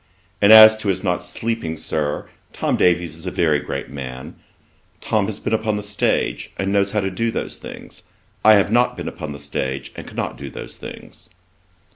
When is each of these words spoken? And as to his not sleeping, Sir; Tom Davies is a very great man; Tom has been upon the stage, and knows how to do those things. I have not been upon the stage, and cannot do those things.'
And 0.41 0.51
as 0.51 0.75
to 0.77 0.87
his 0.87 1.03
not 1.03 1.21
sleeping, 1.21 1.77
Sir; 1.77 2.27
Tom 2.53 2.75
Davies 2.75 3.15
is 3.15 3.27
a 3.27 3.29
very 3.29 3.59
great 3.59 3.87
man; 3.91 4.33
Tom 4.99 5.27
has 5.27 5.39
been 5.39 5.53
upon 5.53 5.75
the 5.75 5.83
stage, 5.83 6.51
and 6.57 6.73
knows 6.73 6.91
how 6.93 7.01
to 7.01 7.11
do 7.11 7.29
those 7.29 7.59
things. 7.59 8.01
I 8.43 8.53
have 8.55 8.71
not 8.71 8.97
been 8.97 9.07
upon 9.07 9.31
the 9.31 9.37
stage, 9.37 9.91
and 9.95 10.07
cannot 10.07 10.39
do 10.39 10.49
those 10.49 10.77
things.' 10.77 11.29